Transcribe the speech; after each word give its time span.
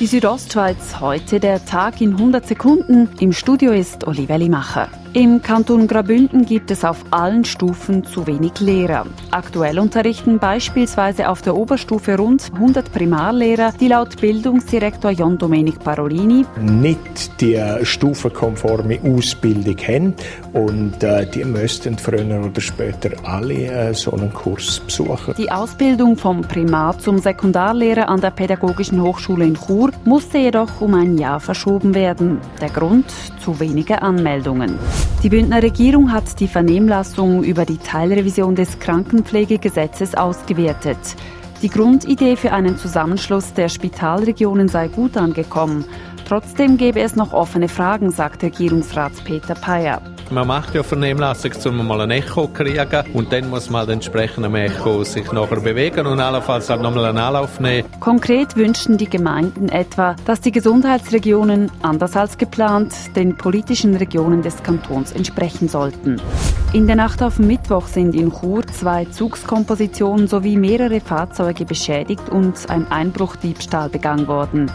Die 0.00 0.06
Südostschweiz 0.06 0.98
heute 0.98 1.38
der 1.38 1.64
Tag 1.64 2.00
in 2.00 2.14
100 2.14 2.44
Sekunden. 2.44 3.08
Im 3.20 3.32
Studio 3.32 3.70
ist 3.70 4.04
Olivia 4.08 4.34
Limacher. 4.34 4.88
Im 5.16 5.40
Kanton 5.42 5.86
Grabünden 5.86 6.44
gibt 6.44 6.72
es 6.72 6.84
auf 6.84 7.04
allen 7.12 7.44
Stufen 7.44 8.02
zu 8.04 8.26
wenig 8.26 8.58
Lehrer. 8.58 9.06
Aktuell 9.30 9.78
unterrichten 9.78 10.40
beispielsweise 10.40 11.28
auf 11.28 11.40
der 11.40 11.54
Oberstufe 11.54 12.16
rund 12.16 12.50
100 12.52 12.92
Primarlehrer, 12.92 13.72
die 13.78 13.86
laut 13.86 14.20
Bildungsdirektor 14.20 15.12
John 15.12 15.38
Domenic 15.38 15.78
Parolini 15.78 16.44
nicht 16.60 17.40
die 17.40 17.62
stufenkonforme 17.84 18.98
Ausbildung 19.04 19.76
haben 19.86 20.14
und 20.52 21.00
äh, 21.04 21.24
die 21.30 21.44
müssten 21.44 21.96
früher 21.96 22.44
oder 22.44 22.60
später 22.60 23.10
alle 23.22 23.66
äh, 23.66 23.94
so 23.94 24.14
einen 24.14 24.32
Kurs 24.32 24.80
besuchen. 24.80 25.34
Die 25.38 25.48
Ausbildung 25.48 26.16
vom 26.16 26.40
Primar 26.40 26.98
zum 26.98 27.18
Sekundarlehrer 27.18 28.08
an 28.08 28.20
der 28.20 28.32
Pädagogischen 28.32 29.00
Hochschule 29.00 29.44
in 29.44 29.54
Chur 29.54 29.92
musste 30.04 30.38
jedoch 30.38 30.80
um 30.80 30.92
ein 30.94 31.18
Jahr 31.18 31.38
verschoben 31.38 31.94
werden. 31.94 32.40
Der 32.60 32.70
Grund 32.70 33.06
zu 33.38 33.60
wenige 33.60 34.02
Anmeldungen. 34.02 34.76
Die 35.22 35.30
Bündner 35.30 35.62
Regierung 35.62 36.12
hat 36.12 36.38
die 36.38 36.48
Vernehmlassung 36.48 37.44
über 37.44 37.64
die 37.64 37.78
Teilrevision 37.78 38.54
des 38.54 38.78
Krankenpflegegesetzes 38.78 40.14
ausgewertet. 40.14 40.98
Die 41.62 41.70
Grundidee 41.70 42.36
für 42.36 42.52
einen 42.52 42.76
Zusammenschluss 42.76 43.54
der 43.54 43.70
Spitalregionen 43.70 44.68
sei 44.68 44.88
gut 44.88 45.16
angekommen. 45.16 45.86
Trotzdem 46.28 46.76
gäbe 46.76 47.00
es 47.00 47.16
noch 47.16 47.32
offene 47.32 47.68
Fragen, 47.68 48.10
sagt 48.10 48.42
Regierungsrat 48.42 49.12
Peter 49.24 49.54
Peyer. 49.54 50.13
Man 50.30 50.46
macht 50.46 50.74
ja 50.74 50.82
Vernehmlassung, 50.82 51.52
um 51.66 51.86
mal 51.86 52.00
ein 52.00 52.10
Echo 52.10 52.46
zu 52.46 52.52
kriegen 52.52 53.04
und 53.12 53.32
dann 53.32 53.50
muss 53.50 53.70
man 53.70 53.88
entsprechend 53.88 54.44
am 54.46 54.54
Echo 54.54 55.04
sich 55.04 55.30
nachher 55.32 55.60
bewegen 55.60 56.06
und 56.06 56.20
allenfalls 56.20 56.70
halt 56.70 56.82
nochmal 56.82 57.06
einen 57.06 57.18
Anlauf 57.18 57.60
nehmen. 57.60 57.88
Konkret 58.00 58.56
wünschten 58.56 58.96
die 58.96 59.08
Gemeinden 59.08 59.68
etwa, 59.68 60.16
dass 60.24 60.40
die 60.40 60.52
Gesundheitsregionen, 60.52 61.70
anders 61.82 62.16
als 62.16 62.38
geplant, 62.38 62.94
den 63.16 63.36
politischen 63.36 63.96
Regionen 63.96 64.42
des 64.42 64.62
Kantons 64.62 65.12
entsprechen 65.12 65.68
sollten. 65.68 66.20
In 66.72 66.86
der 66.86 66.96
Nacht 66.96 67.22
auf 67.22 67.38
Mittwoch 67.38 67.86
sind 67.86 68.14
in 68.14 68.32
Chur 68.32 68.66
zwei 68.66 69.04
Zugskompositionen 69.04 70.26
sowie 70.26 70.56
mehrere 70.56 71.00
Fahrzeuge 71.00 71.64
beschädigt 71.64 72.28
und 72.30 72.68
ein 72.68 72.90
Einbruchdiebstahl 72.90 73.88
begangen 73.88 74.26
worden 74.26 74.70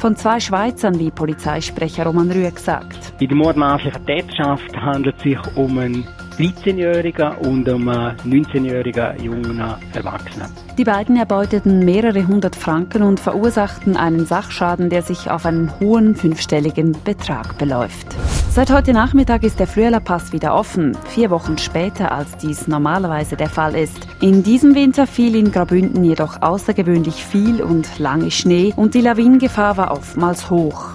von 0.00 0.16
zwei 0.16 0.40
Schweizern, 0.40 0.98
wie 0.98 1.10
Polizeisprecher 1.10 2.04
Roman 2.04 2.30
Rüegg 2.30 2.58
sagt. 2.58 3.12
Bei 3.20 3.26
der 3.26 3.36
mordmaßlichen 3.36 4.06
Täterschaft 4.06 4.74
handelt 4.74 5.16
es 5.18 5.22
sich 5.22 5.38
um 5.56 5.78
einen 5.78 6.08
13-jährigen 6.40 7.32
und 7.36 7.68
einen 7.68 8.16
19-jährigen 8.24 9.22
jungen 9.22 9.62
Erwachsenen. 9.92 10.48
Die 10.78 10.84
beiden 10.84 11.16
erbeuteten 11.16 11.80
mehrere 11.80 12.26
hundert 12.26 12.56
Franken 12.56 13.02
und 13.02 13.20
verursachten 13.20 13.94
einen 13.94 14.24
Sachschaden, 14.24 14.88
der 14.88 15.02
sich 15.02 15.30
auf 15.30 15.44
einen 15.44 15.70
hohen 15.80 16.16
fünfstelligen 16.16 16.96
Betrag 17.04 17.58
beläuft. 17.58 18.16
Seit 18.50 18.72
heute 18.72 18.94
Nachmittag 18.94 19.42
ist 19.42 19.60
der 19.60 19.66
Frühlerpass 19.66 20.32
wieder 20.32 20.54
offen, 20.54 20.96
vier 21.08 21.28
Wochen 21.28 21.58
später 21.58 22.10
als 22.10 22.36
dies 22.38 22.66
normalerweise 22.66 23.36
der 23.36 23.50
Fall 23.50 23.74
ist. 23.74 24.08
In 24.22 24.42
diesem 24.42 24.74
Winter 24.74 25.06
fiel 25.06 25.36
in 25.36 25.52
Grabünden 25.52 26.02
jedoch 26.04 26.40
außergewöhnlich 26.40 27.22
viel 27.22 27.62
und 27.62 27.98
lange 27.98 28.30
Schnee 28.30 28.72
und 28.74 28.94
die 28.94 29.02
Lawinengefahr 29.02 29.76
war 29.76 29.90
oftmals 29.90 30.48
hoch. 30.48 30.94